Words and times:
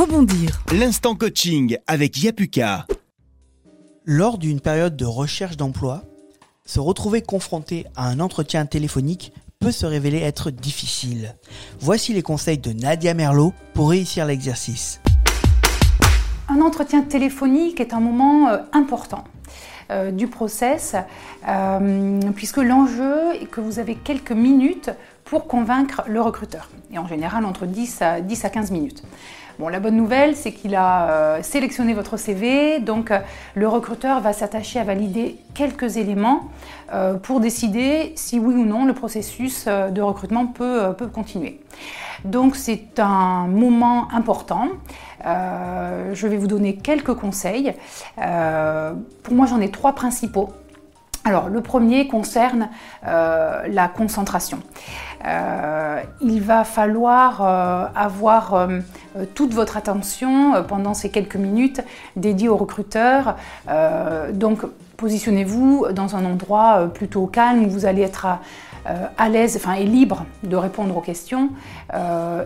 Rebondir. 0.00 0.62
L'instant 0.72 1.14
coaching 1.14 1.76
avec 1.86 2.22
Yapuka. 2.22 2.86
Lors 4.06 4.38
d'une 4.38 4.58
période 4.58 4.96
de 4.96 5.04
recherche 5.04 5.58
d'emploi, 5.58 6.00
se 6.64 6.80
retrouver 6.80 7.20
confronté 7.20 7.84
à 7.96 8.08
un 8.08 8.18
entretien 8.18 8.64
téléphonique 8.64 9.34
peut 9.58 9.72
se 9.72 9.84
révéler 9.84 10.20
être 10.20 10.50
difficile. 10.50 11.36
Voici 11.80 12.14
les 12.14 12.22
conseils 12.22 12.56
de 12.56 12.72
Nadia 12.72 13.12
Merlot 13.12 13.52
pour 13.74 13.90
réussir 13.90 14.24
l'exercice. 14.24 15.02
Un 16.48 16.62
entretien 16.62 17.02
téléphonique 17.02 17.78
est 17.78 17.92
un 17.92 18.00
moment 18.00 18.48
euh, 18.48 18.56
important 18.72 19.24
euh, 19.90 20.10
du 20.12 20.28
process, 20.28 20.96
euh, 21.46 22.20
puisque 22.34 22.56
l'enjeu 22.56 23.34
est 23.34 23.50
que 23.50 23.60
vous 23.60 23.78
avez 23.78 23.96
quelques 23.96 24.32
minutes 24.32 24.88
pour 25.24 25.46
convaincre 25.46 26.04
le 26.08 26.22
recruteur, 26.22 26.70
et 26.90 26.96
en 26.96 27.06
général 27.06 27.44
entre 27.44 27.66
10 27.66 28.00
à, 28.00 28.20
10 28.22 28.44
à 28.46 28.48
15 28.48 28.70
minutes. 28.70 29.02
La 29.68 29.78
bonne 29.78 29.96
nouvelle, 29.96 30.36
c'est 30.36 30.52
qu'il 30.52 30.74
a 30.74 31.10
euh, 31.10 31.42
sélectionné 31.42 31.92
votre 31.92 32.16
CV, 32.16 32.80
donc 32.80 33.10
euh, 33.10 33.18
le 33.54 33.68
recruteur 33.68 34.20
va 34.20 34.32
s'attacher 34.32 34.80
à 34.80 34.84
valider 34.84 35.36
quelques 35.54 35.98
éléments 35.98 36.48
euh, 36.94 37.14
pour 37.14 37.40
décider 37.40 38.12
si 38.16 38.38
oui 38.38 38.54
ou 38.54 38.64
non 38.64 38.86
le 38.86 38.94
processus 38.94 39.66
de 39.66 40.00
recrutement 40.00 40.46
peut, 40.46 40.94
continuer. 41.12 41.60
Donc 42.24 42.56
c'est 42.56 42.98
un 42.98 43.46
moment 43.48 44.08
important. 44.12 44.68
je 45.24 46.26
vais 46.26 46.36
vous 46.36 46.46
donner 46.46 46.76
quelques 46.76 47.14
conseils. 47.14 47.74
pour 48.16 49.34
moi, 49.34 49.46
j'en 49.46 49.60
ai 49.60 49.70
trois 49.70 49.92
principaux 49.94 50.50
alors, 51.22 51.50
le 51.50 51.60
premier 51.60 52.08
concerne 52.08 52.70
la 53.02 53.88
concentration. 53.94 54.58
Il 56.22 56.40
va 56.40 56.64
falloir 56.64 57.42
avoir 57.94 58.68
toute 59.34 59.54
votre 59.54 59.76
attention 59.76 60.62
pendant 60.64 60.94
ces 60.94 61.10
quelques 61.10 61.36
minutes 61.36 61.82
dédiées 62.16 62.48
au 62.48 62.56
recruteur. 62.56 63.36
donc, 64.32 64.60
positionnez-vous 64.96 65.86
dans 65.92 66.16
un 66.16 66.24
endroit 66.24 66.90
plutôt 66.92 67.26
calme 67.26 67.64
où 67.64 67.70
vous 67.70 67.86
allez 67.86 68.02
être 68.02 68.26
à, 68.86 69.28
l'aise 69.28 69.56
enfin, 69.56 69.74
et 69.74 69.84
libre 69.84 70.26
de 70.42 70.56
répondre 70.56 70.96
aux 70.96 71.00
questions 71.00 71.50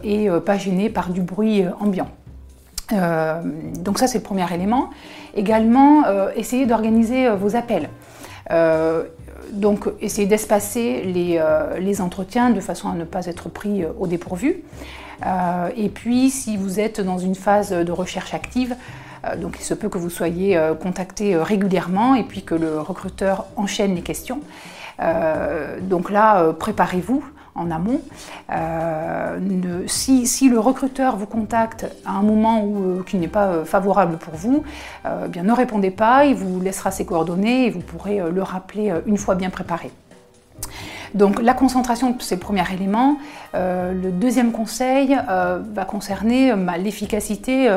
et 0.03 0.29
pas 0.45 0.57
gêné 0.57 0.89
par 0.89 1.11
du 1.11 1.21
bruit 1.21 1.65
ambiant. 1.81 2.09
donc 2.91 3.99
ça 3.99 4.07
c'est 4.07 4.19
le 4.19 4.25
premier 4.25 4.53
élément. 4.53 4.91
Également, 5.35 6.05
essayez 6.37 6.67
d'organiser 6.67 7.29
vos 7.31 7.57
appels. 7.57 7.89
Euh, 8.51 9.05
donc, 9.53 9.89
essayez 10.01 10.27
d'espacer 10.27 11.03
les, 11.03 11.39
euh, 11.39 11.79
les, 11.79 12.01
entretiens 12.01 12.51
de 12.51 12.61
façon 12.61 12.89
à 12.89 12.95
ne 12.95 13.05
pas 13.05 13.27
être 13.27 13.49
pris 13.49 13.85
euh, 13.85 13.89
au 13.99 14.07
dépourvu. 14.07 14.63
Et 15.77 15.89
puis, 15.89 16.31
si 16.31 16.57
vous 16.57 16.81
êtes 16.81 17.01
dans 17.01 17.19
une 17.19 17.35
phase 17.35 17.71
de 17.71 17.93
recherche 17.93 18.35
active, 18.35 18.77
donc 19.41 19.57
il 19.59 19.65
se 19.65 19.75
peut 19.75 19.89
que 19.89 19.99
vous 19.99 20.11
soyez 20.11 20.61
contacté 20.83 21.37
régulièrement 21.37 22.15
et 22.15 22.25
puis 22.25 22.43
que 22.43 22.55
le 22.55 22.81
recruteur 22.81 23.47
enchaîne 23.57 23.95
les 23.95 24.03
questions. 24.03 24.41
donc 25.89 26.11
là, 26.11 26.53
préparez-vous 26.53 27.25
en 27.55 27.71
amont. 27.71 28.01
Euh, 28.53 29.39
si, 29.87 30.49
le 30.49 30.59
recruteur 30.59 31.17
vous 31.17 31.27
contacte 31.27 31.87
à 32.05 32.13
un 32.13 32.23
moment 32.23 32.65
euh, 32.65 33.03
qui 33.05 33.17
n'est 33.17 33.29
pas 33.29 33.47
euh, 33.47 33.65
favorable 33.65 34.19
pour 34.19 34.35
vous, 34.35 34.65
bien 35.29 35.43
ne 35.43 35.53
répondez 35.53 35.91
pas, 35.91 36.25
il 36.25 36.35
vous 36.35 36.61
laissera 36.61 36.91
ses 36.91 37.05
coordonnées 37.05 37.67
et 37.67 37.71
vous 37.71 37.81
pourrez 37.81 38.21
le 38.31 38.43
rappeler 38.43 38.93
une 39.07 39.19
fois 39.19 39.35
bien 39.35 39.51
préparé. 39.51 39.91
Donc 41.15 41.41
la 41.41 41.55
concentration, 41.55 42.17
c'est 42.19 42.35
le 42.35 42.41
premier 42.41 42.65
élément. 42.73 43.19
le 43.55 44.11
deuxième 44.11 44.51
conseil 44.53 45.17
va 45.27 45.85
concerner 45.85 46.53
l'efficacité 46.79 47.71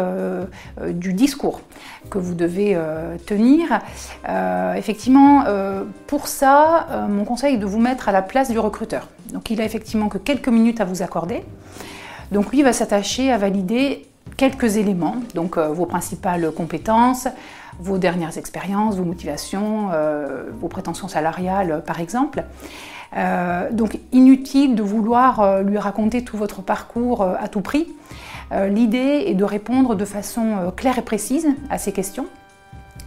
du 0.87 1.13
discours 1.13 1.61
que 2.09 2.17
vous 2.17 2.33
devez 2.33 2.77
tenir. 3.27 3.79
effectivement, 4.75 5.43
pour 6.07 6.27
ça, 6.27 7.07
mon 7.09 7.25
conseil 7.25 7.55
est 7.55 7.59
de 7.59 7.65
vous 7.65 7.79
mettre 7.79 8.09
à 8.09 8.11
la 8.11 8.23
place 8.23 8.49
du 8.49 8.57
recruteur. 8.59 9.07
Donc 9.33 9.49
il 9.49 9.61
a 9.61 9.65
effectivement 9.65 10.09
que 10.09 10.17
quelques 10.17 10.49
minutes 10.49 10.81
à 10.81 10.85
vous 10.85 11.01
accorder. 11.03 11.43
Donc 12.31 12.51
lui 12.51 12.63
va 12.63 12.73
s'attacher 12.73 13.31
à 13.31 13.37
valider 13.37 14.05
quelques 14.35 14.77
éléments, 14.77 15.17
donc 15.33 15.57
euh, 15.57 15.69
vos 15.69 15.85
principales 15.85 16.51
compétences, 16.51 17.27
vos 17.79 17.97
dernières 17.97 18.37
expériences, 18.37 18.97
vos 18.97 19.03
motivations, 19.03 19.89
euh, 19.93 20.43
vos 20.59 20.67
prétentions 20.67 21.07
salariales 21.07 21.83
par 21.85 21.99
exemple. 21.99 22.43
Euh, 23.15 23.71
donc 23.71 23.99
inutile 24.11 24.75
de 24.75 24.83
vouloir 24.83 25.61
lui 25.63 25.77
raconter 25.77 26.23
tout 26.23 26.37
votre 26.37 26.61
parcours 26.61 27.23
à 27.23 27.47
tout 27.47 27.61
prix. 27.61 27.87
L'idée 28.69 29.25
est 29.27 29.33
de 29.33 29.43
répondre 29.43 29.95
de 29.95 30.05
façon 30.05 30.71
claire 30.75 30.97
et 30.97 31.01
précise 31.01 31.47
à 31.69 31.77
ces 31.77 31.91
questions 31.91 32.27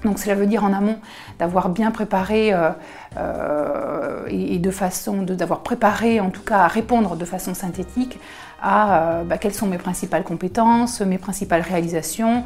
donc 0.05 0.19
cela 0.19 0.35
veut 0.35 0.47
dire 0.47 0.65
en 0.65 0.73
amont 0.73 0.99
d'avoir 1.39 1.69
bien 1.69 1.91
préparé 1.91 2.53
euh, 2.53 2.71
euh, 3.17 4.25
et, 4.29 4.59
de 4.59 4.71
façon 4.71 5.23
d'avoir 5.23 5.61
préparé 5.61 6.21
en 6.21 6.31
tout 6.31 6.43
cas 6.43 6.59
à 6.59 6.69
répondre 6.69 7.17
de 7.17 7.25
façon 7.25 7.55
synthétique 7.55 8.19
à 8.63 9.19
euh, 9.21 9.25
bah, 9.25 9.39
quelles 9.39 9.55
sont 9.55 9.67
mes 9.67 9.79
principales 9.79 10.23
compétences, 10.23 11.01
mes 11.01 11.19
principales 11.19 11.63
réalisations, 11.63 12.45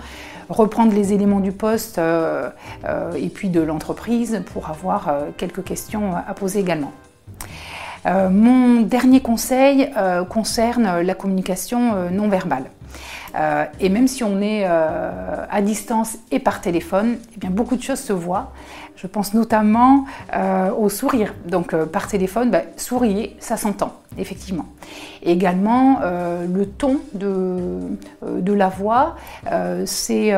reprendre 0.48 0.94
les 0.94 1.12
éléments 1.12 1.40
du 1.40 1.52
poste 1.52 1.98
et 1.98 3.28
puis 3.30 3.48
de 3.48 3.60
l'entreprise 3.60 4.42
pour 4.52 4.68
avoir 4.68 5.10
quelques 5.38 5.64
questions 5.64 6.14
à 6.14 6.34
poser 6.34 6.60
également. 6.60 6.92
mon 8.04 8.82
dernier 8.82 9.20
conseil 9.20 9.90
concerne 10.28 11.00
la 11.00 11.14
communication 11.14 12.10
non 12.10 12.28
verbale. 12.28 12.66
Euh, 13.34 13.64
et 13.80 13.88
même 13.88 14.08
si 14.08 14.22
on 14.24 14.40
est 14.40 14.64
euh, 14.64 15.44
à 15.50 15.62
distance 15.62 16.16
et 16.30 16.38
par 16.38 16.60
téléphone, 16.60 17.16
eh 17.34 17.40
bien, 17.40 17.50
beaucoup 17.50 17.76
de 17.76 17.82
choses 17.82 18.00
se 18.00 18.12
voient. 18.12 18.52
Je 18.96 19.06
pense 19.06 19.34
notamment 19.34 20.04
euh, 20.34 20.70
au 20.72 20.88
sourire. 20.88 21.34
Donc 21.46 21.74
par 21.74 22.06
téléphone, 22.06 22.50
bah, 22.50 22.62
souriez, 22.76 23.36
ça 23.40 23.56
s'entend, 23.56 23.94
effectivement. 24.18 24.66
également, 25.22 26.00
le 26.00 26.66
ton 26.66 27.00
de, 27.12 27.80
de 28.22 28.52
la 28.52 28.68
voix, 28.68 29.16
c'est 29.84 30.32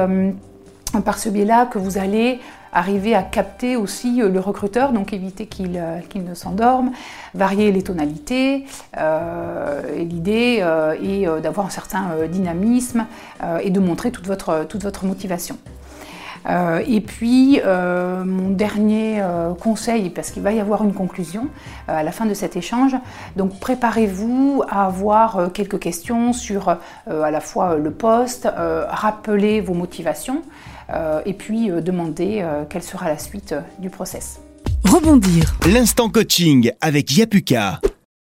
par 1.04 1.18
ce 1.18 1.28
biais-là 1.28 1.66
que 1.66 1.78
vous 1.78 1.98
allez 1.98 2.40
arriver 2.76 3.14
à 3.14 3.22
capter 3.22 3.76
aussi 3.76 4.22
euh, 4.22 4.28
le 4.28 4.38
recruteur, 4.38 4.92
donc 4.92 5.12
éviter 5.12 5.46
qu'il 5.46 5.76
euh, 5.76 6.00
ne 6.14 6.34
s'endorme, 6.34 6.92
varier 7.34 7.72
les 7.72 7.82
tonalités. 7.82 8.66
Euh, 8.98 9.80
l'idée 9.96 10.64
est 11.02 11.40
d'avoir 11.40 11.66
un 11.66 11.70
certain 11.70 12.10
dynamisme 12.30 13.06
et 13.62 13.70
de 13.70 13.80
montrer 13.80 14.10
toute 14.10 14.26
votre, 14.26 15.04
motivation. 15.04 15.58
et 16.86 17.00
puis, 17.00 17.60
mon 17.64 18.50
dernier 18.50 19.22
conseil, 19.60 20.10
parce 20.10 20.30
qu'il 20.30 20.42
va 20.42 20.52
y 20.52 20.60
avoir 20.60 20.84
une 20.84 20.94
conclusion 20.94 21.48
à 21.88 22.02
la 22.02 22.12
fin 22.12 22.26
de 22.26 22.34
cet 22.34 22.56
échange, 22.56 22.96
donc 23.36 23.60
préparez-vous 23.60 24.62
à 24.68 24.86
avoir 24.86 25.52
quelques 25.52 25.78
questions 25.78 26.32
sur 26.32 26.68
à 26.70 27.30
la 27.30 27.40
fois 27.40 27.76
le 27.76 27.90
poste, 27.90 28.48
rappeler 28.88 29.60
vos 29.60 29.74
motivations. 29.74 30.42
Euh, 30.90 31.20
et 31.26 31.32
puis 31.32 31.70
euh, 31.70 31.80
demander 31.80 32.40
euh, 32.42 32.64
quelle 32.68 32.82
sera 32.82 33.08
la 33.08 33.18
suite 33.18 33.54
du 33.78 33.90
process. 33.90 34.40
Rebondir. 34.84 35.56
L'instant 35.66 36.08
coaching 36.08 36.70
avec 36.80 37.16
Yapuka. 37.16 37.80